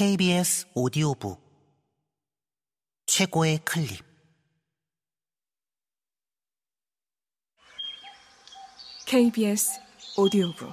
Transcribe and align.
KBS 0.00 0.66
오디오북. 0.74 1.38
최고의 3.04 3.58
클립. 3.66 4.02
KBS 9.06 9.78
오디오북. 10.16 10.72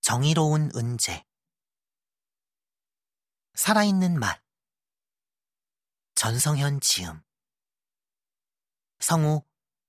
정의로운 0.00 0.70
은재. 0.74 1.22
살아있는 3.52 4.18
맛. 4.18 4.42
전성현 6.14 6.80
지음. 6.80 7.20
성우 9.00 9.42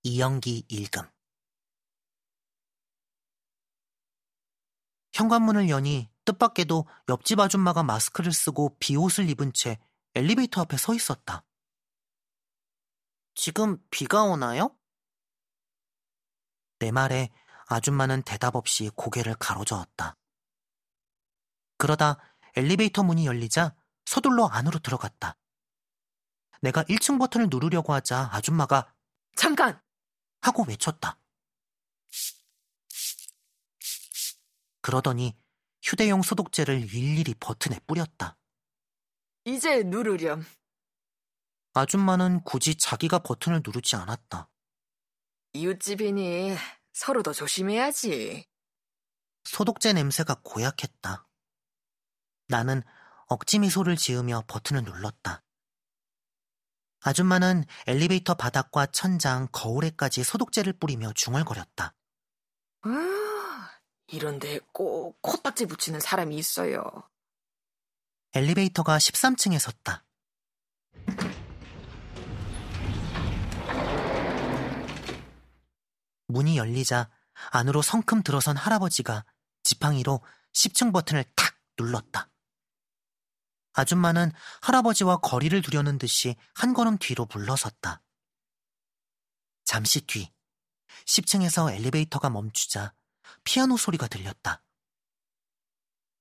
이영기 0.03 0.65
읽음 0.67 1.09
현관문을 5.19 5.67
여니 5.67 6.09
뜻밖에도 6.23 6.87
옆집 7.09 7.41
아줌마가 7.41 7.83
마스크를 7.83 8.31
쓰고 8.31 8.77
비옷을 8.79 9.29
입은 9.29 9.51
채 9.53 9.77
엘리베이터 10.15 10.61
앞에 10.61 10.77
서 10.77 10.93
있었다. 10.93 11.43
지금 13.35 13.77
비가 13.91 14.23
오나요? 14.23 14.73
내 16.79 16.91
말에 16.91 17.29
아줌마는 17.65 18.21
대답 18.21 18.55
없이 18.55 18.89
고개를 18.95 19.35
가로저었다. 19.35 20.15
그러다 21.77 22.17
엘리베이터 22.55 23.03
문이 23.03 23.25
열리자 23.25 23.75
서둘러 24.05 24.45
안으로 24.45 24.79
들어갔다. 24.79 25.37
내가 26.61 26.83
1층 26.83 27.19
버튼을 27.19 27.47
누르려고 27.49 27.93
하자 27.93 28.29
아줌마가 28.31 28.93
잠깐! 29.35 29.81
하고 30.39 30.63
외쳤다. 30.63 31.19
그러더니 34.81 35.35
휴대용 35.81 36.21
소독제를 36.21 36.93
일일이 36.93 37.33
버튼에 37.39 37.79
뿌렸다. 37.87 38.37
이제 39.45 39.83
누르렴. 39.83 40.45
아줌마는 41.73 42.43
굳이 42.43 42.75
자기가 42.75 43.19
버튼을 43.19 43.61
누르지 43.65 43.95
않았다. 43.95 44.49
이웃집이니 45.53 46.55
서로 46.93 47.23
더 47.23 47.33
조심해야지. 47.33 48.45
소독제 49.45 49.93
냄새가 49.93 50.41
고약했다. 50.43 51.27
나는 52.47 52.83
억지 53.27 53.59
미소를 53.59 53.95
지으며 53.95 54.43
버튼을 54.47 54.83
눌렀다. 54.83 55.43
아줌마는 57.01 57.63
엘리베이터 57.87 58.33
바닥과 58.33 58.87
천장, 58.87 59.47
거울에까지 59.51 60.23
소독제를 60.23 60.73
뿌리며 60.73 61.13
중얼거렸다. 61.13 61.95
아, 62.81 62.89
이런데 64.11 64.59
꼭 64.71 65.21
코딱지 65.21 65.65
붙이는 65.65 65.99
사람이 65.99 66.35
있어요. 66.35 66.83
엘리베이터가 68.33 68.97
13층에 68.97 69.59
섰다. 69.59 70.05
문이 76.27 76.57
열리자 76.57 77.09
안으로 77.51 77.81
성큼 77.81 78.21
들어선 78.23 78.55
할아버지가 78.55 79.25
지팡이로 79.63 80.21
10층 80.53 80.93
버튼을 80.93 81.23
탁 81.35 81.55
눌렀다. 81.77 82.29
아줌마는 83.73 84.31
할아버지와 84.61 85.17
거리를 85.17 85.59
두려는 85.61 85.97
듯이 85.97 86.35
한 86.53 86.73
걸음 86.73 86.97
뒤로 86.97 87.27
물러섰다. 87.31 88.01
잠시 89.63 90.01
뒤 90.01 90.31
10층에서 91.05 91.71
엘리베이터가 91.73 92.29
멈추자 92.29 92.93
피아노 93.43 93.77
소리가 93.77 94.07
들렸다. 94.07 94.61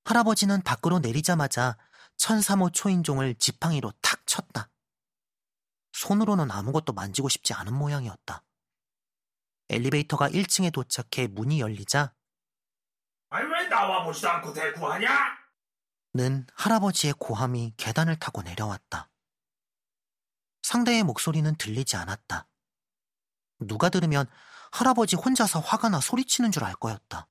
할아버지는 0.04 0.62
밖으로 0.62 0.98
내리자마자 1.00 1.76
1003호 2.16 2.72
초인종을 2.72 3.34
지팡이로 3.34 3.92
탁 4.00 4.26
쳤다. 4.26 4.70
손으로는 5.92 6.50
아무것도 6.50 6.92
만지고 6.92 7.28
싶지 7.28 7.52
않은 7.54 7.74
모양이었다. 7.74 8.42
엘리베이터가 9.68 10.30
1층에 10.30 10.72
도착해 10.72 11.26
문이 11.28 11.60
열리자 11.60 12.14
아니 13.30 13.46
왜 13.52 13.68
나와 13.68 14.04
보지도 14.04 14.28
않고 14.30 14.52
대꾸하냐? 14.52 15.38
는 16.14 16.46
할아버지의 16.54 17.14
고함이 17.18 17.74
계단을 17.76 18.18
타고 18.18 18.42
내려왔다. 18.42 19.10
상대의 20.62 21.02
목소리는 21.02 21.54
들리지 21.56 21.96
않았다. 21.96 22.48
누가 23.60 23.88
들으면 23.90 24.26
할아버지 24.72 25.16
혼자서 25.16 25.60
화가 25.60 25.88
나 25.88 26.00
소리치는 26.00 26.50
줄 26.52 26.64
알 26.64 26.74
거였다. 26.74 27.28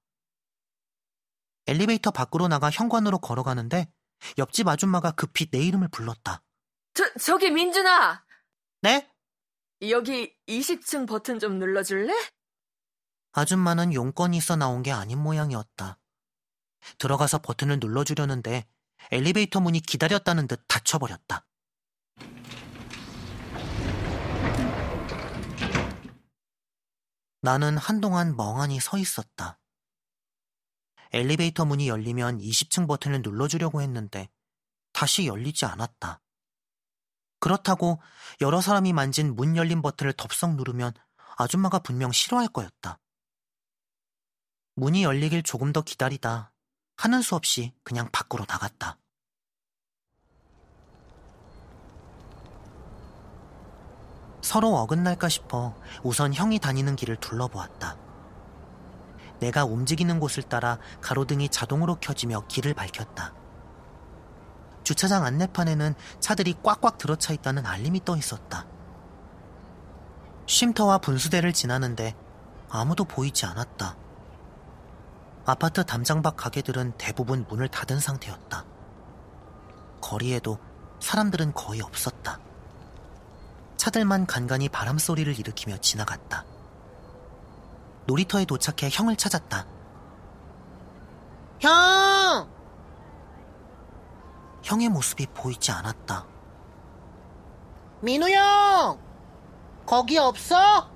엘리베이터 1.68 2.12
밖으로 2.12 2.48
나가 2.48 2.70
현관으로 2.70 3.20
걸어가는데 3.20 3.92
옆집 4.38 4.68
아줌마가 4.68 5.12
급히 5.12 5.48
내 5.52 5.60
이름을 5.60 5.90
불렀다. 5.90 6.42
저, 6.94 7.04
저기 7.22 7.50
민준아! 7.52 8.26
네? 8.82 9.12
여기 9.90 10.34
20층 10.48 11.08
버튼 11.08 11.40
좀 11.40 11.60
눌러줄래? 11.60 12.14
아줌마는 13.34 13.94
용건이 13.94 14.38
있어 14.38 14.56
나온 14.56 14.82
게 14.82 14.92
아닌 14.92 15.20
모양이었다. 15.22 16.00
들어가서 16.98 17.40
버튼을 17.40 17.80
눌러주려는데 17.80 18.66
엘리베이터 19.12 19.60
문이 19.60 19.82
기다렸다는 19.82 20.48
듯 20.48 20.64
닫혀버렸다. 20.68 21.46
나는 27.42 27.78
한동안 27.78 28.36
멍하니 28.36 28.80
서 28.80 28.98
있었다. 28.98 29.60
엘리베이터 31.14 31.66
문이 31.66 31.88
열리면 31.88 32.40
20층 32.40 32.88
버튼을 32.88 33.22
눌러주려고 33.22 33.82
했는데 33.82 34.30
다시 34.92 35.28
열리지 35.28 35.66
않았다. 35.66 36.22
그렇다고 37.40 38.02
여러 38.42 38.62
사람이 38.62 38.94
만진 38.94 39.36
문 39.36 39.56
열린 39.56 39.82
버튼을 39.82 40.14
덥석 40.14 40.56
누르면 40.56 40.94
아줌마가 41.38 41.80
분명 41.80 42.12
싫어할 42.12 42.48
거였다. 42.48 43.00
문이 44.76 45.04
열리길 45.04 45.44
조금 45.44 45.72
더 45.72 45.82
기다리다 45.82 46.54
하는 46.98 47.22
수 47.22 47.36
없이 47.36 47.74
그냥 47.84 48.10
밖으로 48.12 48.46
나갔다. 48.48 49.00
서로 54.48 54.78
어긋날까 54.78 55.28
싶어 55.28 55.76
우선 56.04 56.34
형이 56.34 56.60
다니는 56.60 56.96
길을 56.96 57.18
둘러보았다. 57.18 57.98
내가 59.42 59.66
움직이는 59.66 60.22
곳을 60.22 60.42
따라 60.42 60.80
가로등이 61.02 61.50
자동으로 61.50 61.98
켜지며 62.00 62.48
길을 62.48 62.74
밝혔다. 62.74 63.34
주차장 64.84 65.26
안내판에는 65.26 65.96
차들이 66.22 66.56
꽉꽉 66.64 66.98
들어차 66.98 67.34
있다는 67.34 67.66
알림이 67.66 68.06
떠 68.06 68.16
있었다. 68.16 68.66
쉼터와 70.46 71.00
분수대를 71.00 71.52
지나는데 71.52 72.16
아무도 72.70 73.04
보이지 73.04 73.46
않았다. 73.46 73.98
아파트 75.46 75.84
담장 75.84 76.22
밖 76.22 76.38
가게들은 76.38 76.94
대부분 76.98 77.46
문을 77.50 77.68
닫은 77.68 78.00
상태였다. 78.00 78.64
거리에도 80.00 80.58
사람들은 81.02 81.52
거의 81.54 81.82
없었다. 81.82 82.47
차들만 83.88 84.26
간간히 84.26 84.68
바람 84.68 84.98
소리를 84.98 85.40
일으키며 85.40 85.78
지나갔다. 85.78 86.44
놀이터에 88.06 88.44
도착해 88.44 88.90
형을 88.92 89.16
찾았다. 89.16 89.66
형! 91.62 92.50
형의 94.62 94.90
모습이 94.90 95.28
보이지 95.28 95.72
않았다. 95.72 96.26
민우 98.02 98.30
형! 98.30 99.00
거기 99.86 100.18
없어? 100.18 100.90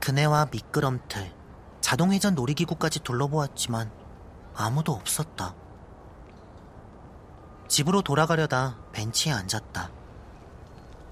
그네와 0.00 0.48
미끄럼틀, 0.52 1.32
자동회전 1.80 2.34
놀이기구까지 2.34 3.00
둘러보았지만 3.00 3.90
아무도 4.54 4.92
없었다. 4.92 5.54
집으로 7.68 8.02
돌아가려다 8.02 8.78
벤치에 8.92 9.32
앉았다. 9.32 9.95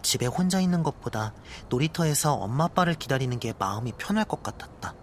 집에 0.05 0.27
혼자 0.27 0.61
있는 0.61 0.83
것보다 0.83 1.33
놀이터에서 1.71 2.35
엄마 2.35 2.65
아빠를 2.65 2.95
기다리는 2.95 3.41
게 3.41 3.55
마음이 3.59 3.93
편할 3.93 4.27
것 4.27 4.43
같았다. 4.43 4.95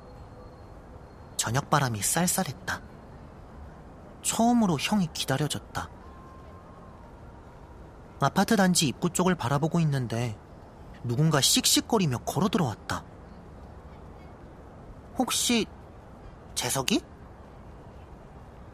저녁 1.37 1.71
바람이 1.71 2.01
쌀쌀했다. 2.01 2.81
처음으로 4.21 4.77
형이 4.79 5.09
기다려졌다. 5.11 5.89
아파트 8.19 8.55
단지 8.55 8.87
입구 8.87 9.09
쪽을 9.09 9.33
바라보고 9.33 9.79
있는데 9.79 10.37
누군가 11.03 11.41
씩씩거리며 11.41 12.19
걸어 12.19 12.47
들어왔다. 12.47 13.03
혹시 15.17 15.65
재석이? 16.53 17.01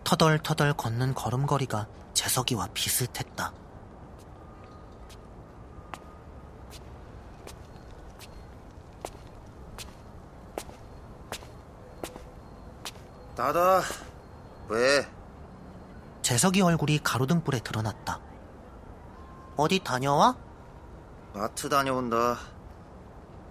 터덜터덜 0.03 0.73
걷는 0.73 1.13
걸음걸이가 1.13 1.87
재석이와 2.13 2.67
비슷했다. 2.73 3.53
나다. 13.37 13.81
왜? 14.67 15.07
재석이 16.23 16.61
얼굴이 16.61 16.99
가로등불에 17.03 17.59
드러났다. 17.59 18.19
어디 19.55 19.79
다녀와? 19.79 20.35
마트 21.33 21.69
다녀온다. 21.69 22.37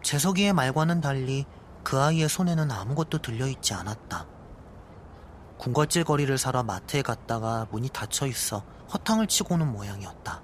재석이의 0.03 0.53
말과는 0.53 1.01
달리 1.01 1.47
그 1.85 2.01
아이의 2.01 2.29
손에는 2.29 2.69
아무것도 2.71 3.23
들려있지 3.23 3.75
않았다. 3.75 4.27
군것질 5.59 6.03
거리를 6.03 6.37
사러 6.37 6.65
마트에 6.65 7.03
갔다가 7.03 7.67
문이 7.71 7.89
닫혀 7.91 8.27
있어 8.27 8.65
허탕을 8.93 9.29
치고 9.29 9.55
오는 9.55 9.71
모양이었다. 9.73 10.43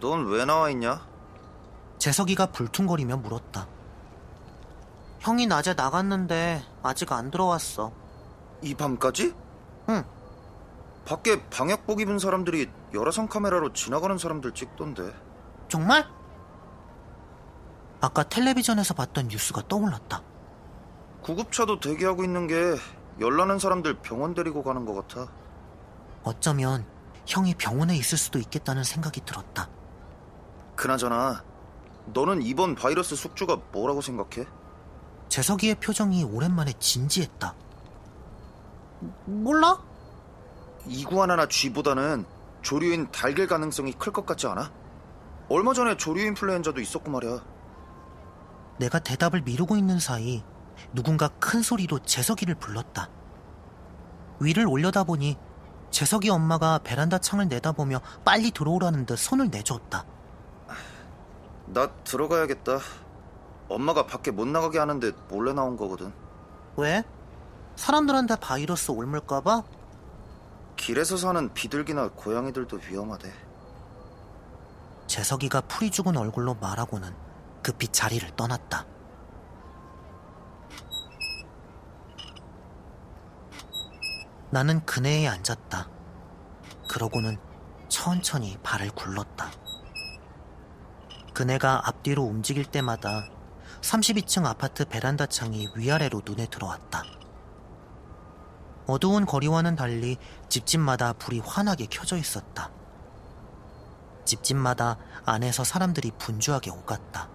넌 0.00 0.26
왜 0.28 0.44
나와 0.44 0.70
있냐? 0.70 1.06
재석이가 1.98 2.46
불퉁거리며 2.46 3.16
물었다. 3.16 3.66
형이 5.20 5.46
낮에 5.46 5.74
나갔는데 5.74 6.62
아직 6.82 7.12
안 7.12 7.30
들어왔어. 7.30 8.01
이 8.62 8.74
밤까지? 8.74 9.34
응. 9.88 10.04
밖에 11.04 11.48
방역복 11.50 12.00
입은 12.00 12.18
사람들이 12.18 12.70
열화상 12.94 13.26
카메라로 13.28 13.72
지나가는 13.72 14.16
사람들 14.16 14.52
찍던데. 14.52 15.12
정말? 15.68 16.06
아까 18.00 18.22
텔레비전에서 18.22 18.94
봤던 18.94 19.28
뉴스가 19.28 19.62
떠올랐다. 19.68 20.22
구급차도 21.22 21.80
대기하고 21.80 22.24
있는 22.24 22.46
게 22.46 22.76
열나는 23.20 23.58
사람들 23.58 24.00
병원 24.00 24.34
데리고 24.34 24.62
가는 24.62 24.84
것 24.84 24.94
같아. 24.94 25.30
어쩌면 26.24 26.84
형이 27.26 27.54
병원에 27.54 27.96
있을 27.96 28.18
수도 28.18 28.38
있겠다는 28.38 28.84
생각이 28.84 29.20
들었다. 29.24 29.68
그나저나 30.76 31.44
너는 32.06 32.42
이번 32.42 32.74
바이러스 32.74 33.14
숙주가 33.14 33.56
뭐라고 33.72 34.00
생각해? 34.00 34.46
재석이의 35.28 35.76
표정이 35.76 36.24
오랜만에 36.24 36.72
진지했다. 36.78 37.54
몰라? 39.24 39.78
이구아나나 40.86 41.46
쥐보다는 41.48 42.24
조류인 42.62 43.10
달걀 43.10 43.46
가능성이 43.46 43.92
클 43.92 44.12
것 44.12 44.26
같지 44.26 44.46
않아? 44.46 44.70
얼마 45.48 45.72
전에 45.72 45.96
조류 45.96 46.22
인플루엔자도 46.26 46.80
있었고 46.80 47.10
말이야. 47.10 47.44
내가 48.78 48.98
대답을 48.98 49.42
미루고 49.42 49.76
있는 49.76 49.98
사이 49.98 50.42
누군가 50.92 51.28
큰 51.28 51.62
소리로 51.62 52.00
재석이를 52.00 52.54
불렀다. 52.56 53.08
위를 54.40 54.66
올려다보니 54.66 55.36
재석이 55.90 56.30
엄마가 56.30 56.78
베란다 56.78 57.18
창을 57.18 57.48
내다보며 57.48 58.00
빨리 58.24 58.50
들어오라는 58.50 59.06
듯 59.06 59.16
손을 59.18 59.50
내주었다. 59.50 60.04
나 61.66 61.86
들어가야겠다. 62.04 62.78
엄마가 63.68 64.06
밖에 64.06 64.30
못 64.30 64.46
나가게 64.48 64.78
하는데 64.78 65.12
몰래 65.28 65.52
나온 65.52 65.76
거거든. 65.76 66.12
왜? 66.76 67.04
사람들한테 67.76 68.36
바이러스 68.36 68.90
옮을까봐? 68.90 69.62
길에서 70.76 71.16
사는 71.16 71.52
비둘기나 71.52 72.10
고양이들도 72.10 72.78
위험하대. 72.88 73.32
재석이가 75.06 75.62
풀이 75.62 75.90
죽은 75.90 76.16
얼굴로 76.16 76.54
말하고는 76.54 77.14
급히 77.62 77.88
자리를 77.88 78.28
떠났다. 78.36 78.86
나는 84.50 84.84
그네에 84.84 85.28
앉았다. 85.28 85.88
그러고는 86.88 87.38
천천히 87.88 88.58
발을 88.62 88.90
굴렀다. 88.90 89.50
그네가 91.32 91.88
앞뒤로 91.88 92.24
움직일 92.24 92.64
때마다 92.64 93.24
32층 93.80 94.44
아파트 94.44 94.84
베란다 94.84 95.26
창이 95.26 95.68
위아래로 95.74 96.22
눈에 96.24 96.46
들어왔다. 96.46 97.02
어두운 98.92 99.24
거리와는 99.24 99.74
달리 99.74 100.18
집집마다 100.50 101.14
불이 101.14 101.38
환하게 101.38 101.86
켜져 101.86 102.18
있었다. 102.18 102.70
집집마다 104.26 104.98
안에서 105.24 105.64
사람들이 105.64 106.10
분주하게 106.18 106.70
오갔다. 106.70 107.30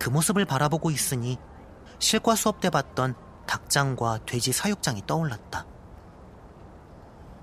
그 0.00 0.10
모습을 0.10 0.44
바라보고 0.44 0.90
있으니 0.90 1.38
실과 2.00 2.34
수업 2.34 2.60
때 2.60 2.68
봤던 2.68 3.14
닭장과 3.46 4.26
돼지 4.26 4.50
사육장이 4.50 5.06
떠올랐다. 5.06 5.66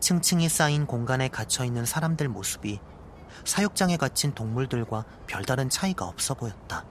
층층이 0.01 0.49
쌓인 0.49 0.85
공간에 0.85 1.29
갇혀있는 1.29 1.85
사람들 1.85 2.27
모습이 2.27 2.81
사육장에 3.45 3.95
갇힌 3.95 4.33
동물들과 4.35 5.05
별다른 5.27 5.69
차이가 5.69 6.05
없어 6.05 6.33
보였다. 6.33 6.83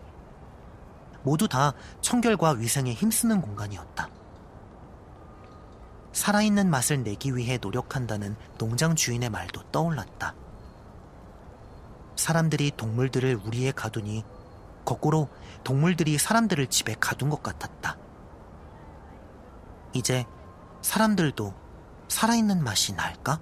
모두 1.22 1.46
다 1.46 1.75
청결과 2.00 2.52
위생에 2.52 2.94
힘쓰는 2.94 3.43
공간이었다. 3.43 4.22
살아있는 6.23 6.71
맛을 6.71 7.03
내기 7.03 7.35
위해 7.35 7.59
노력한다는 7.61 8.37
농장 8.57 8.95
주인의 8.95 9.29
말도 9.29 9.73
떠올랐다. 9.73 10.37
사람들이 12.15 12.71
동물들을 12.77 13.41
우리에 13.45 13.73
가두니 13.73 14.23
거꾸로 14.85 15.29
동물들이 15.65 16.19
사람들을 16.19 16.69
집에 16.69 16.95
가둔 17.01 17.29
것 17.29 17.43
같았다. 17.43 17.99
이제 19.95 20.25
사람들도 20.81 21.55
살아있는 22.07 22.63
맛이 22.63 22.95
날까? 22.95 23.41